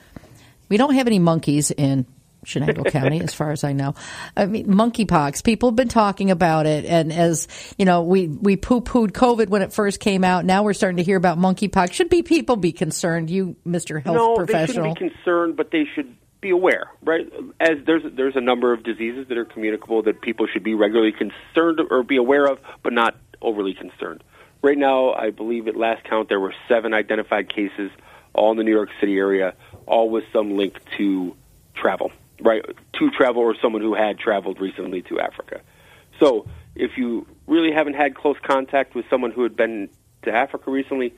We 0.68 0.76
don't 0.76 0.94
have 0.94 1.08
any 1.08 1.18
monkeys 1.18 1.72
in 1.72 2.06
Chenango 2.44 2.90
County, 2.90 3.20
as 3.20 3.34
far 3.34 3.50
as 3.50 3.64
I 3.64 3.72
know. 3.72 3.94
I 4.36 4.46
mean, 4.46 4.66
monkeypox. 4.66 5.44
People 5.44 5.70
have 5.70 5.76
been 5.76 5.88
talking 5.88 6.30
about 6.30 6.66
it, 6.66 6.84
and 6.84 7.12
as 7.12 7.48
you 7.76 7.84
know, 7.84 8.02
we 8.02 8.28
we 8.28 8.56
poo 8.56 8.80
pooed 8.80 9.12
COVID 9.12 9.48
when 9.48 9.62
it 9.62 9.72
first 9.72 10.00
came 10.00 10.24
out. 10.24 10.44
Now 10.44 10.62
we're 10.62 10.72
starting 10.72 10.96
to 10.96 11.02
hear 11.02 11.16
about 11.16 11.38
monkeypox. 11.38 11.92
Should 11.92 12.08
be 12.08 12.22
people 12.22 12.56
be 12.56 12.72
concerned? 12.72 13.30
You, 13.30 13.56
Mister 13.64 14.00
Health 14.00 14.16
no, 14.16 14.34
Professional, 14.36 14.84
they 14.84 14.88
shouldn't 14.88 14.98
be 14.98 15.16
concerned, 15.16 15.56
but 15.56 15.70
they 15.70 15.84
should 15.94 16.16
be 16.40 16.50
aware, 16.50 16.90
right? 17.02 17.30
As 17.60 17.78
there's 17.84 18.02
there's 18.14 18.36
a 18.36 18.40
number 18.40 18.72
of 18.72 18.82
diseases 18.82 19.28
that 19.28 19.36
are 19.36 19.44
communicable 19.44 20.02
that 20.04 20.22
people 20.22 20.46
should 20.46 20.64
be 20.64 20.74
regularly 20.74 21.12
concerned 21.12 21.80
or 21.90 22.02
be 22.02 22.16
aware 22.16 22.46
of, 22.46 22.58
but 22.82 22.92
not 22.92 23.16
overly 23.42 23.74
concerned. 23.74 24.24
Right 24.62 24.78
now, 24.78 25.12
I 25.12 25.30
believe 25.30 25.68
at 25.68 25.76
last 25.76 26.04
count 26.04 26.28
there 26.28 26.40
were 26.40 26.54
seven 26.68 26.94
identified 26.94 27.48
cases, 27.54 27.90
all 28.34 28.50
in 28.50 28.56
the 28.56 28.64
New 28.64 28.74
York 28.74 28.90
City 29.00 29.16
area, 29.16 29.54
all 29.86 30.08
with 30.08 30.24
some 30.32 30.56
link 30.56 30.78
to 30.96 31.36
travel 31.74 32.12
right, 32.42 32.64
to 32.94 33.10
travel 33.10 33.42
or 33.42 33.54
someone 33.60 33.82
who 33.82 33.94
had 33.94 34.18
traveled 34.18 34.60
recently 34.60 35.02
to 35.02 35.20
Africa. 35.20 35.60
So 36.18 36.46
if 36.74 36.96
you 36.96 37.26
really 37.46 37.72
haven't 37.72 37.94
had 37.94 38.14
close 38.14 38.36
contact 38.42 38.94
with 38.94 39.04
someone 39.10 39.32
who 39.32 39.42
had 39.42 39.56
been 39.56 39.88
to 40.22 40.32
Africa 40.32 40.70
recently, 40.70 41.14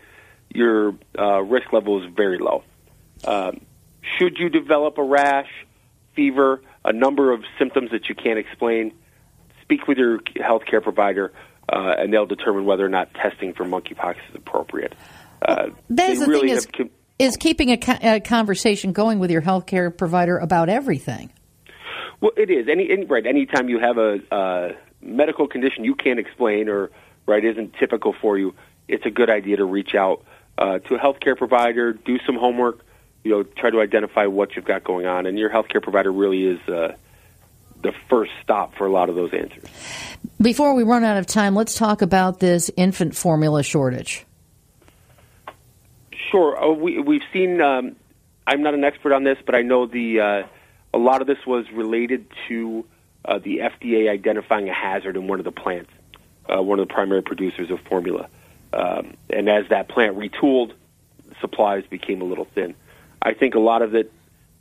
your 0.50 0.94
uh, 1.18 1.42
risk 1.42 1.72
level 1.72 2.02
is 2.02 2.10
very 2.14 2.38
low. 2.38 2.62
Um, 3.24 3.60
should 4.18 4.38
you 4.38 4.48
develop 4.48 4.98
a 4.98 5.02
rash, 5.02 5.50
fever, 6.14 6.62
a 6.84 6.92
number 6.92 7.32
of 7.32 7.44
symptoms 7.58 7.90
that 7.92 8.08
you 8.08 8.14
can't 8.14 8.38
explain, 8.38 8.92
speak 9.62 9.86
with 9.86 9.98
your 9.98 10.18
healthcare 10.18 10.82
provider, 10.82 11.32
uh, 11.68 11.94
and 11.98 12.12
they'll 12.12 12.26
determine 12.26 12.64
whether 12.64 12.84
or 12.84 12.88
not 12.88 13.14
testing 13.14 13.54
for 13.54 13.64
monkeypox 13.64 14.16
is 14.28 14.34
appropriate. 14.34 14.94
Uh, 15.40 15.68
well, 15.88 16.14
the 16.14 16.26
really 16.26 16.48
thing 16.48 16.56
is, 16.56 16.66
com- 16.66 16.90
is 17.22 17.36
keeping 17.36 17.70
a, 17.70 17.78
a, 18.02 18.20
conversation 18.20 18.92
going 18.92 19.18
with 19.18 19.30
your 19.30 19.42
healthcare 19.42 19.96
provider 19.96 20.38
about 20.38 20.68
everything. 20.68 21.32
Well, 22.20 22.32
it 22.36 22.50
is. 22.50 22.68
Any, 22.68 22.90
any 22.90 23.04
right. 23.04 23.24
Anytime 23.26 23.68
you 23.68 23.78
have 23.78 23.96
a 23.98 24.34
uh, 24.34 24.72
medical 25.00 25.46
condition 25.46 25.84
you 25.84 25.94
can't 25.94 26.18
explain 26.18 26.68
or 26.68 26.90
right 27.26 27.44
isn't 27.44 27.74
typical 27.74 28.12
for 28.20 28.38
you, 28.38 28.54
it's 28.88 29.06
a 29.06 29.10
good 29.10 29.30
idea 29.30 29.56
to 29.56 29.64
reach 29.64 29.94
out 29.94 30.24
uh, 30.58 30.78
to 30.80 30.94
a 30.94 30.98
healthcare 30.98 31.36
provider, 31.36 31.92
do 31.92 32.18
some 32.26 32.36
homework, 32.36 32.84
you 33.24 33.30
know, 33.30 33.42
try 33.42 33.70
to 33.70 33.80
identify 33.80 34.26
what 34.26 34.56
you've 34.56 34.64
got 34.64 34.84
going 34.84 35.06
on, 35.06 35.26
and 35.26 35.38
your 35.38 35.50
healthcare 35.50 35.82
provider 35.82 36.12
really 36.12 36.44
is 36.44 36.68
uh, 36.68 36.94
the 37.82 37.92
first 38.08 38.32
stop 38.42 38.74
for 38.76 38.86
a 38.86 38.90
lot 38.90 39.08
of 39.08 39.14
those 39.14 39.32
answers. 39.32 39.64
Before 40.40 40.74
we 40.74 40.82
run 40.82 41.04
out 41.04 41.16
of 41.18 41.26
time, 41.26 41.54
let's 41.54 41.74
talk 41.74 42.02
about 42.02 42.40
this 42.40 42.70
infant 42.76 43.14
formula 43.14 43.62
shortage. 43.62 44.26
Sure. 46.32 46.60
Uh, 46.60 46.72
we, 46.72 46.98
we've 46.98 47.22
seen, 47.32 47.60
um, 47.60 47.94
I'm 48.46 48.62
not 48.62 48.74
an 48.74 48.82
expert 48.82 49.12
on 49.12 49.22
this, 49.22 49.38
but 49.44 49.54
I 49.54 49.60
know 49.62 49.86
the 49.86 50.20
uh, 50.20 50.42
a 50.94 50.98
lot 50.98 51.20
of 51.20 51.26
this 51.26 51.38
was 51.46 51.70
related 51.70 52.26
to 52.48 52.84
uh, 53.24 53.38
the 53.38 53.58
FDA 53.58 54.10
identifying 54.10 54.68
a 54.68 54.74
hazard 54.74 55.16
in 55.16 55.28
one 55.28 55.38
of 55.38 55.44
the 55.44 55.52
plants, 55.52 55.90
uh, 56.48 56.62
one 56.62 56.80
of 56.80 56.88
the 56.88 56.92
primary 56.92 57.22
producers 57.22 57.70
of 57.70 57.80
formula. 57.82 58.28
Um, 58.72 59.14
and 59.30 59.48
as 59.48 59.68
that 59.68 59.88
plant 59.88 60.16
retooled, 60.16 60.72
supplies 61.40 61.84
became 61.88 62.22
a 62.22 62.24
little 62.24 62.46
thin. 62.54 62.74
I 63.20 63.34
think 63.34 63.54
a 63.54 63.60
lot 63.60 63.82
of 63.82 63.94
it 63.94 64.10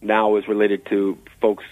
now 0.02 0.36
is 0.36 0.48
related 0.48 0.86
to 0.88 1.18
folks 1.40 1.64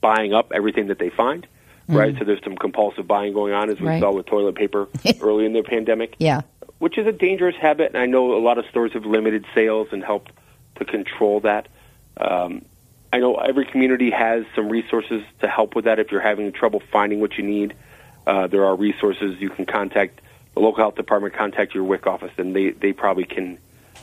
buying 0.00 0.34
up 0.34 0.52
everything 0.52 0.88
that 0.88 0.98
they 0.98 1.10
find, 1.10 1.46
mm-hmm. 1.88 1.96
right? 1.96 2.18
So 2.18 2.24
there's 2.24 2.42
some 2.42 2.56
compulsive 2.56 3.06
buying 3.06 3.32
going 3.32 3.52
on, 3.52 3.70
as 3.70 3.80
we 3.80 3.86
right. 3.86 4.00
saw 4.00 4.12
with 4.12 4.26
toilet 4.26 4.56
paper 4.56 4.88
early 5.20 5.46
in 5.46 5.52
the 5.52 5.62
pandemic. 5.62 6.16
Yeah. 6.18 6.42
Which 6.78 6.98
is 6.98 7.06
a 7.06 7.12
dangerous 7.12 7.56
habit, 7.56 7.92
and 7.94 7.98
I 7.98 8.06
know 8.06 8.36
a 8.36 8.42
lot 8.42 8.58
of 8.58 8.66
stores 8.66 8.92
have 8.92 9.06
limited 9.06 9.46
sales 9.54 9.88
and 9.92 10.02
helped 10.02 10.32
to 10.76 10.84
control 10.84 11.40
that. 11.40 11.68
Um, 12.16 12.64
I 13.12 13.18
know 13.18 13.36
every 13.36 13.64
community 13.64 14.10
has 14.10 14.44
some 14.56 14.68
resources 14.68 15.22
to 15.40 15.48
help 15.48 15.76
with 15.76 15.84
that. 15.84 15.98
If 15.98 16.10
you're 16.10 16.20
having 16.20 16.50
trouble 16.52 16.82
finding 16.90 17.20
what 17.20 17.38
you 17.38 17.44
need, 17.44 17.74
uh, 18.26 18.48
there 18.48 18.64
are 18.64 18.74
resources 18.74 19.40
you 19.40 19.50
can 19.50 19.66
contact 19.66 20.20
the 20.54 20.60
local 20.60 20.82
health 20.82 20.96
department, 20.96 21.34
contact 21.34 21.74
your 21.74 21.84
WIC 21.84 22.06
office, 22.06 22.32
and 22.38 22.54
they, 22.54 22.70
they 22.70 22.92
probably 22.92 23.24
can 23.24 23.58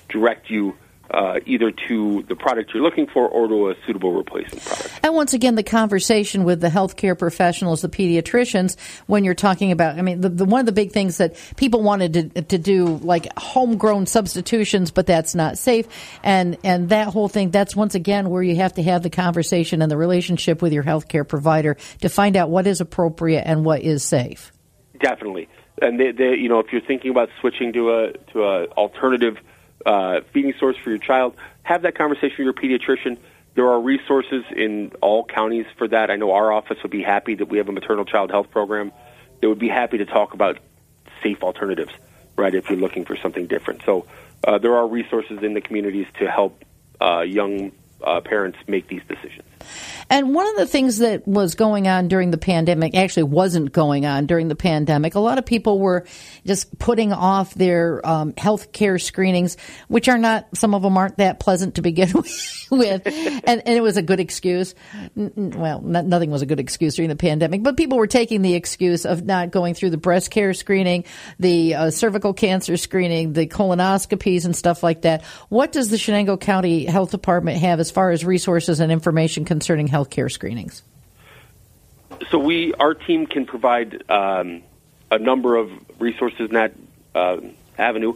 direct 0.08 0.50
you 0.50 0.78
uh, 1.14 1.40
either 1.46 1.72
to 1.88 2.24
the 2.28 2.36
product 2.36 2.74
you're 2.74 2.84
looking 2.84 3.08
for 3.08 3.28
or 3.28 3.48
to 3.48 3.70
a 3.70 3.76
suitable 3.86 4.14
replacement 4.14 4.64
product. 4.64 5.00
And 5.04 5.14
once 5.14 5.34
again, 5.34 5.56
the 5.56 5.64
conversation 5.64 6.44
with 6.44 6.62
the 6.62 6.70
healthcare 6.70 7.18
professionals, 7.18 7.82
the 7.82 7.90
pediatricians, 7.90 8.80
when 9.08 9.24
you're 9.24 9.34
talking 9.34 9.72
about, 9.72 9.98
I 9.98 10.02
mean, 10.02 10.22
the, 10.22 10.30
the, 10.30 10.46
one 10.46 10.62
of 10.62 10.66
the 10.66 10.72
big 10.72 10.92
things 10.92 11.18
that 11.18 11.36
people 11.58 11.84
wanted 11.84 12.14
to, 12.14 12.42
to 12.44 12.58
do, 12.58 12.98
like 12.98 13.28
homegrown 13.38 14.06
substitutions, 14.06 14.92
but 14.92 15.06
that's 15.06 15.36
not 15.36 15.58
safe. 15.58 15.88
And, 16.24 16.58
and 16.64 16.90
that 16.90 17.08
whole 17.08 17.28
thing, 17.28 17.52
that's 17.52 17.76
once 17.76 17.96
again 17.96 18.30
where 18.30 18.44
you 18.44 18.56
have 18.56 18.74
to 18.74 18.84
have 18.84 19.04
the 19.04 19.10
conversation 19.10 19.82
and 19.82 19.92
the 19.92 19.98
relationship 19.98 20.62
with 20.62 20.72
your 20.72 20.84
healthcare 20.84 21.28
provider 21.28 21.76
to 22.00 22.10
find 22.10 22.38
out 22.38 22.50
what 22.50 22.68
is 22.68 22.80
appropriate 22.80 23.44
and 23.46 23.66
what 23.66 23.82
is 23.82 24.04
safe. 24.04 24.52
Definitely. 25.00 25.50
And 25.82 26.00
they, 26.00 26.12
they, 26.12 26.36
you 26.36 26.48
know, 26.48 26.60
if 26.60 26.68
you're 26.72 26.82
thinking 26.82 27.12
about 27.12 27.30
switching 27.40 27.74
to 27.74 27.92
a 27.92 28.14
to 28.34 28.44
a 28.44 28.66
alternative 28.68 29.38
uh, 29.86 30.22
feeding 30.34 30.54
source 30.60 30.78
for 30.78 30.90
your 30.90 31.00
child, 31.00 31.36
have 31.64 31.84
that 31.84 31.96
conversation 31.96 32.46
with 32.46 32.46
your 32.46 32.54
pediatrician. 32.54 33.18
There 33.54 33.70
are 33.70 33.80
resources 33.80 34.44
in 34.56 34.92
all 35.02 35.26
counties 35.26 35.66
for 35.78 35.88
that. 35.88 36.10
I 36.10 36.16
know 36.16 36.32
our 36.32 36.52
office 36.52 36.78
would 36.84 36.92
be 36.92 37.04
happy 37.04 37.36
that 37.36 37.50
we 37.50 37.58
have 37.58 37.68
a 37.68 37.72
maternal 37.72 38.06
child 38.06 38.32
health 38.32 38.50
program. 38.52 38.92
They 39.42 39.48
would 39.48 39.60
be 39.60 39.70
happy 39.70 39.98
to 39.98 40.06
talk 40.06 40.34
about 40.34 40.60
safe 41.22 41.44
alternatives, 41.44 41.94
right, 42.38 42.54
if 42.54 42.70
you're 42.70 42.80
looking 42.80 43.06
for 43.06 43.18
something 43.18 43.48
different. 43.48 43.82
So 43.86 44.06
uh, 44.44 44.58
there 44.58 44.76
are 44.76 44.88
resources 44.88 45.44
in 45.44 45.54
the 45.54 45.62
communities 45.62 46.08
to 46.20 46.30
help 46.30 46.64
uh, 47.02 47.22
young 47.22 47.72
uh, 48.04 48.22
parents 48.22 48.58
make 48.68 48.88
these 48.88 49.02
decisions. 49.08 49.51
And 50.10 50.34
one 50.34 50.48
of 50.48 50.56
the 50.58 50.66
things 50.66 51.00
that 51.00 51.28
was 51.28 51.56
going 51.56 51.88
on 51.88 52.08
during 52.08 52.32
the 52.32 52.38
pandemic 52.38 52.96
actually 52.96 53.24
wasn't 53.24 53.72
going 53.72 54.06
on 54.06 54.26
during 54.26 54.48
the 54.48 54.56
pandemic. 54.56 55.16
A 55.16 55.20
lot 55.20 55.38
of 55.38 55.46
people 55.46 55.80
were 55.80 56.06
just 56.46 56.78
putting 56.80 57.14
off 57.14 57.54
their 57.54 58.06
um, 58.06 58.34
health 58.38 58.72
care 58.72 59.00
screenings, 59.00 59.58
which 59.88 60.10
are 60.10 60.18
not, 60.18 60.48
some 60.56 60.74
of 60.74 60.82
them 60.82 60.98
aren't 60.98 61.18
that 61.18 61.40
pleasant 61.40 61.76
to 61.76 61.82
begin 61.82 62.12
with. 62.72 63.02
and, 63.06 63.44
and, 63.46 63.62
it 63.68 63.82
was 63.82 63.98
a 63.98 64.02
good 64.02 64.20
excuse. 64.20 64.76
Well, 65.16 65.82
not, 65.82 66.06
nothing 66.06 66.32
was 66.32 66.42
a 66.42 66.46
good 66.46 66.60
excuse 66.60 66.96
during 66.96 67.10
the 67.10 67.16
pandemic, 67.16 67.64
but 67.64 67.78
people 67.78 67.98
were 67.98 68.08
taking 68.08 68.42
the 68.42 68.56
excuse 68.56 69.06
of 69.06 69.26
not 69.26 69.52
going 69.52 69.74
through 69.74 69.92
the 69.92 69.98
breast 69.98 70.32
care 70.32 70.54
screening, 70.54 71.06
the 71.40 71.76
uh, 71.76 71.90
cervical 71.92 72.34
cancer 72.34 72.78
screening, 72.78 73.34
the 73.34 73.48
colonoscopies, 73.48 74.46
and 74.46 74.56
stuff 74.56 74.84
like 74.84 75.04
that. 75.04 75.24
What 75.50 75.72
does 75.72 75.90
the 75.90 75.98
Chenango 75.98 76.40
County 76.40 76.86
Health 76.86 77.12
Department 77.12 77.60
have 77.60 77.80
as 77.80 77.92
far 77.92 78.12
as 78.12 78.26
resources 78.26 78.80
and 78.80 78.92
information 78.92 79.46
concerning 79.52 79.88
health? 79.88 80.10
healthcare 80.10 80.32
screenings? 80.32 80.82
So 82.30 82.40
we, 82.40 82.74
our 82.76 82.94
team 82.94 83.26
can 83.26 83.46
provide 83.46 84.10
um, 84.10 84.64
a 85.12 85.20
number 85.20 85.58
of 85.58 85.70
resources 86.00 86.40
in 86.50 86.54
that 86.54 86.74
uh, 87.14 87.42
avenue. 87.78 88.14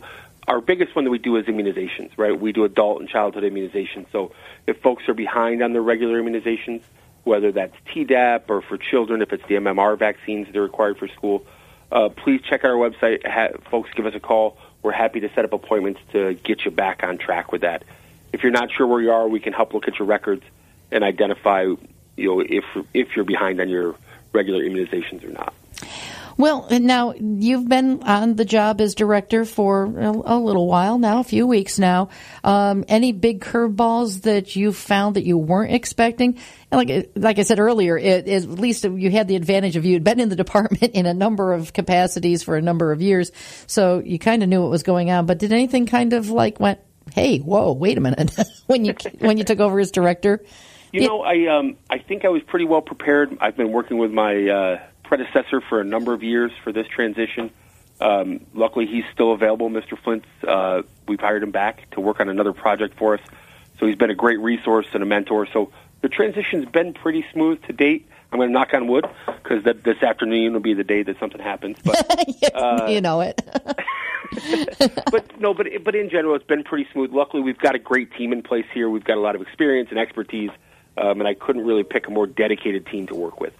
Our 0.48 0.62
biggest 0.62 0.96
one 0.96 1.04
that 1.04 1.12
we 1.12 1.18
do 1.18 1.36
is 1.36 1.46
immunizations, 1.48 2.12
right? 2.15 2.39
We 2.39 2.54
do 2.54 2.63
adult 2.63 3.01
and 3.01 3.10
childhood 3.10 3.44
immunizations. 3.44 4.06
So 4.13 4.32
if 4.65 4.80
folks 4.82 5.10
are 5.10 5.13
behind 5.13 5.62
on 5.62 5.74
their 5.74 5.82
regular 5.82 6.22
immunizations, 6.22 6.84
whether 7.25 7.51
that's 7.51 7.75
Tdap 7.94 8.44
or 8.48 8.62
for 8.62 8.77
children, 8.77 9.22
if 9.22 9.34
it's 9.34 9.46
the 9.50 9.56
MMR 9.56 10.00
vaccines 10.00 10.48
that 10.48 10.56
are 10.56 10.63
required 10.63 10.98
for 10.98 11.10
school, 11.10 11.46
uh, 11.92 12.08
please 12.08 12.42
check 12.44 12.63
our 12.63 12.75
website. 12.75 13.27
Ha- 13.27 13.58
folks, 13.70 13.89
give 13.94 14.06
us 14.06 14.15
a 14.15 14.22
call. 14.22 14.58
We're 14.84 14.94
happy 14.94 15.20
to 15.20 15.30
set 15.34 15.44
up 15.44 15.51
appointments 15.51 16.00
to 16.13 16.36
get 16.36 16.63
you 16.63 16.72
back 16.72 17.04
on 17.04 17.18
track 17.18 17.51
with 17.51 17.62
that. 17.62 17.84
If 18.32 18.42
you're 18.44 18.54
not 18.54 18.72
sure 18.72 18.88
where 18.88 19.01
you 19.01 19.12
are, 19.12 19.27
we 19.27 19.42
can 19.42 19.51
help 19.51 19.74
look 19.74 19.89
at 19.89 20.00
your 20.00 20.08
records 20.08 20.44
and 20.96 21.04
identify, 21.04 21.64
you 22.16 22.28
know, 22.30 22.40
if 22.40 22.64
if 22.94 23.16
you're 23.16 23.25
behind 23.25 23.60
on 23.60 23.70
your 23.70 23.96
regular 24.34 24.64
immunizations 24.64 25.24
or 25.24 25.32
not. 25.32 25.54
Well, 26.38 26.68
now 26.70 27.14
you've 27.14 27.68
been 27.68 28.04
on 28.04 28.36
the 28.36 28.44
job 28.44 28.82
as 28.82 28.94
director 28.94 29.46
for 29.46 29.86
a, 29.86 30.38
little 30.38 30.68
while 30.68 30.98
now, 30.98 31.22
a 31.22 31.24
few 31.24 31.48
weeks 31.48 31.80
now. 31.80 32.10
Um, 32.44 32.84
any 32.90 33.14
big 33.14 33.40
curveballs 33.40 34.24
that 34.24 34.54
you 34.54 34.74
found 34.74 35.16
that 35.16 35.24
you 35.24 35.38
weren't 35.38 35.74
expecting? 35.74 36.38
And 36.72 36.90
like 36.90 37.12
like 37.16 37.40
I 37.40 37.44
said 37.44 37.60
earlier, 37.60 37.98
it, 37.98 38.28
it, 38.28 38.44
at 38.44 38.50
least 38.50 38.84
you 38.84 39.12
had 39.12 39.30
the 39.30 39.38
advantage 39.38 39.78
of 39.78 39.86
you 39.86 39.94
had 39.94 40.04
been 40.04 40.20
in 40.20 40.28
the 40.28 40.36
department 40.46 40.94
in 40.94 41.06
a 41.06 41.14
number 41.14 41.54
of 41.54 41.72
capacities 41.72 42.44
for 42.44 42.58
a 42.58 42.62
number 42.62 42.92
of 42.92 43.02
years, 43.02 43.32
so 43.66 44.00
you 44.00 44.20
kind 44.20 44.44
of 44.44 44.50
knew 44.50 44.62
what 44.62 44.72
was 44.72 44.84
going 44.84 45.12
on. 45.12 45.25
But 45.25 45.40
did 45.40 45.54
anything 45.54 45.86
kind 45.86 46.12
of 46.12 46.30
like 46.30 46.60
went, 46.60 46.80
"Hey, 47.14 47.40
whoa, 47.40 47.72
wait 47.72 47.98
a 47.98 48.02
minute," 48.02 48.36
when 48.66 48.84
you 48.84 48.94
when 49.20 49.38
you 49.38 49.46
took 49.46 49.62
over 49.62 49.80
as 49.80 49.92
director? 49.92 50.44
You 50.96 51.08
know, 51.08 51.22
I 51.24 51.48
um, 51.48 51.75
I 51.90 51.98
think 51.98 52.24
I 52.24 52.30
was 52.30 52.42
pretty 52.44 52.64
well 52.64 52.82
prepared. 52.82 53.38
I've 53.42 53.58
been 53.58 53.74
working 53.74 53.98
with 53.98 54.12
my 54.12 54.48
uh, 54.48 54.80
predecessor 55.04 55.60
for 55.60 55.82
a 55.82 55.84
number 55.84 56.14
of 56.14 56.24
years 56.24 56.52
for 56.64 56.72
this 56.72 56.88
transition. 56.88 57.52
Um, 58.00 58.46
luckily, 58.54 58.86
he's 58.86 59.04
still 59.12 59.34
available, 59.34 59.70
Mr. 59.70 60.02
Flint. 60.02 60.24
Uh, 60.48 60.84
we've 61.06 61.20
hired 61.20 61.44
him 61.44 61.52
back 61.52 61.90
to 61.92 62.00
work 62.00 62.22
on 62.22 62.30
another 62.30 62.54
project 62.54 62.98
for 62.98 63.16
us. 63.16 63.22
So 63.78 63.88
he's 63.88 63.98
been 63.98 64.10
a 64.10 64.16
great 64.16 64.40
resource 64.40 64.88
and 64.94 65.04
a 65.04 65.06
mentor. 65.06 65.48
So 65.52 65.72
the 66.02 66.08
transition's 66.08 66.66
been 66.70 66.94
pretty 66.94 67.25
smooth 67.34 67.62
to 67.64 67.74
date. 67.74 68.08
I'm 68.32 68.40
going 68.40 68.50
to 68.50 68.54
knock 68.54 68.74
on 68.74 68.88
wood 68.88 69.06
because 69.25 69.64
this 69.64 70.02
afternoon 70.02 70.54
will 70.54 70.62
be 70.62 70.74
the 70.74 70.84
day 70.86 71.04
that 71.04 71.20
something 71.20 71.42
happens. 71.42 71.78
But 71.84 72.54
uh, 72.56 72.86
you 72.90 73.02
know 73.02 73.20
it. 73.20 73.42
but 75.12 75.40
no, 75.42 75.54
but 75.54 75.68
but 75.84 75.94
in 75.94 76.10
general, 76.10 76.36
it's 76.36 76.46
been 76.46 76.64
pretty 76.64 76.88
smooth. 76.94 77.12
Luckily, 77.12 77.44
we've 77.44 77.58
got 77.58 77.75
a 77.75 77.80
great 77.80 78.14
team 78.14 78.32
in 78.32 78.42
place 78.44 78.66
here. 78.74 78.90
We've 78.90 79.04
got 79.04 79.18
a 79.18 79.22
lot 79.22 79.36
of 79.36 79.42
experience 79.42 79.90
and 79.90 80.00
expertise 80.00 80.52
um, 80.98 81.20
and 81.20 81.28
I 81.28 81.34
couldn't 81.34 81.66
really 81.66 81.84
pick 81.84 82.08
a 82.08 82.12
more 82.12 82.28
dedicated 82.28 82.86
team 82.88 83.08
to 83.08 83.16
work 83.16 83.40
with. 83.40 83.54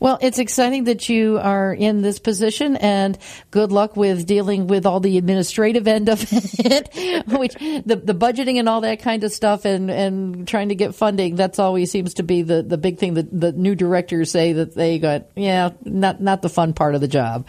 Well, 0.00 0.18
it's 0.20 0.38
exciting 0.38 0.84
that 0.84 1.08
you 1.08 1.38
are 1.38 1.72
in 1.72 2.02
this 2.02 2.18
position, 2.18 2.76
and 2.76 3.16
good 3.50 3.72
luck 3.72 3.96
with 3.96 4.26
dealing 4.26 4.66
with 4.66 4.86
all 4.86 5.00
the 5.00 5.16
administrative 5.18 5.86
end 5.86 6.08
of 6.08 6.20
it, 6.30 7.26
which 7.26 7.54
the 7.54 7.96
the 7.96 8.14
budgeting 8.14 8.58
and 8.58 8.68
all 8.68 8.82
that 8.82 9.00
kind 9.00 9.24
of 9.24 9.32
stuff, 9.32 9.64
and 9.64 9.90
and 9.90 10.46
trying 10.48 10.68
to 10.70 10.74
get 10.74 10.94
funding. 10.94 11.36
That's 11.36 11.58
always 11.58 11.90
seems 11.90 12.14
to 12.14 12.22
be 12.22 12.42
the 12.42 12.62
the 12.62 12.76
big 12.76 12.98
thing 12.98 13.14
that 13.14 13.28
the 13.40 13.52
new 13.52 13.74
directors 13.74 14.30
say 14.30 14.52
that 14.52 14.74
they 14.74 14.98
got. 14.98 15.26
Yeah, 15.36 15.70
not 15.84 16.20
not 16.20 16.42
the 16.42 16.50
fun 16.50 16.74
part 16.74 16.94
of 16.94 17.00
the 17.00 17.08
job. 17.08 17.48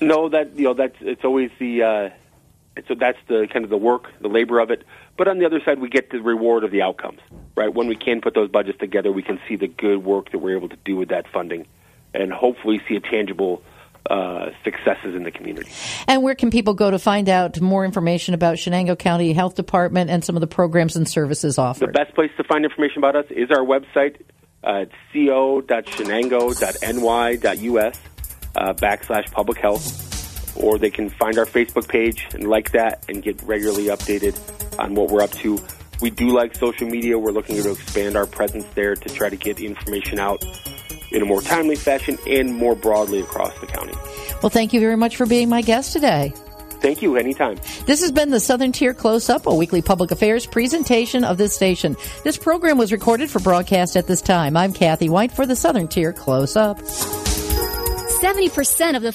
No, 0.00 0.28
that 0.28 0.56
you 0.56 0.64
know 0.64 0.74
that's 0.74 0.96
it's 1.00 1.24
always 1.24 1.50
the. 1.58 1.82
Uh, 1.82 2.10
so 2.86 2.94
that's 2.94 3.18
the 3.26 3.48
kind 3.52 3.64
of 3.64 3.70
the 3.70 3.76
work, 3.76 4.06
the 4.20 4.28
labor 4.28 4.60
of 4.60 4.70
it. 4.70 4.84
But 5.16 5.26
on 5.26 5.38
the 5.38 5.46
other 5.46 5.60
side, 5.64 5.80
we 5.80 5.88
get 5.88 6.10
the 6.10 6.22
reward 6.22 6.62
of 6.62 6.70
the 6.70 6.82
outcomes, 6.82 7.18
right? 7.58 7.74
When 7.74 7.88
we 7.88 7.96
can 7.96 8.20
put 8.20 8.34
those 8.34 8.50
budgets 8.50 8.78
together, 8.78 9.10
we 9.12 9.22
can 9.22 9.40
see 9.48 9.56
the 9.56 9.66
good 9.66 10.04
work 10.04 10.30
that 10.32 10.38
we're 10.38 10.56
able 10.56 10.68
to 10.68 10.76
do 10.84 10.96
with 10.96 11.08
that 11.08 11.26
funding, 11.32 11.66
and 12.14 12.32
hopefully 12.32 12.80
see 12.88 12.94
a 12.96 13.00
tangible 13.00 13.62
uh, 14.08 14.50
successes 14.64 15.14
in 15.14 15.24
the 15.24 15.30
community. 15.30 15.70
And 16.06 16.22
where 16.22 16.34
can 16.34 16.50
people 16.50 16.72
go 16.72 16.90
to 16.90 16.98
find 16.98 17.28
out 17.28 17.60
more 17.60 17.84
information 17.84 18.32
about 18.32 18.56
Chenango 18.56 18.98
County 18.98 19.34
Health 19.34 19.54
Department 19.54 20.08
and 20.08 20.24
some 20.24 20.34
of 20.36 20.40
the 20.40 20.46
programs 20.46 20.96
and 20.96 21.06
services 21.06 21.58
offered? 21.58 21.88
The 21.88 21.92
best 21.92 22.14
place 22.14 22.30
to 22.38 22.44
find 22.44 22.64
information 22.64 22.96
about 22.98 23.16
us 23.16 23.26
is 23.30 23.50
our 23.50 23.64
website. 23.64 24.22
Uh, 24.64 24.86
it's 24.86 24.94
co.chenango.ny.us 25.12 28.00
uh, 28.56 28.72
backslash 28.74 29.30
public 29.30 29.58
health 29.58 30.08
or 30.56 30.78
they 30.78 30.90
can 30.90 31.08
find 31.08 31.38
our 31.38 31.46
Facebook 31.46 31.88
page 31.88 32.26
and 32.32 32.48
like 32.48 32.72
that 32.72 33.04
and 33.08 33.22
get 33.22 33.40
regularly 33.42 33.86
updated 33.86 34.36
on 34.78 34.94
what 34.94 35.10
we're 35.10 35.22
up 35.22 35.30
to. 35.32 35.58
We 36.00 36.10
do 36.10 36.28
like 36.28 36.54
social 36.54 36.88
media. 36.88 37.18
We're 37.18 37.32
looking 37.32 37.62
to 37.62 37.72
expand 37.72 38.16
our 38.16 38.26
presence 38.26 38.66
there 38.74 38.94
to 38.94 39.08
try 39.08 39.28
to 39.28 39.36
get 39.36 39.60
information 39.60 40.18
out 40.18 40.44
in 41.10 41.22
a 41.22 41.24
more 41.24 41.40
timely 41.40 41.76
fashion 41.76 42.18
and 42.26 42.54
more 42.54 42.74
broadly 42.74 43.20
across 43.20 43.58
the 43.60 43.66
county. 43.66 43.94
Well, 44.42 44.50
thank 44.50 44.72
you 44.72 44.80
very 44.80 44.96
much 44.96 45.16
for 45.16 45.26
being 45.26 45.48
my 45.48 45.62
guest 45.62 45.92
today. 45.92 46.32
Thank 46.80 47.02
you. 47.02 47.16
Anytime. 47.16 47.56
This 47.86 48.00
has 48.02 48.12
been 48.12 48.30
the 48.30 48.38
Southern 48.38 48.70
Tier 48.70 48.94
Close 48.94 49.28
Up, 49.28 49.46
a 49.46 49.54
weekly 49.54 49.82
public 49.82 50.12
affairs 50.12 50.46
presentation 50.46 51.24
of 51.24 51.36
this 51.36 51.54
station. 51.54 51.96
This 52.22 52.38
program 52.38 52.78
was 52.78 52.92
recorded 52.92 53.30
for 53.30 53.40
broadcast 53.40 53.96
at 53.96 54.06
this 54.06 54.22
time. 54.22 54.56
I'm 54.56 54.72
Kathy 54.72 55.08
White 55.08 55.32
for 55.32 55.44
the 55.44 55.56
Southern 55.56 55.88
Tier 55.88 56.12
Close 56.12 56.54
Up. 56.54 56.78
70% 56.78 58.96
of 58.96 59.02
the 59.02 59.06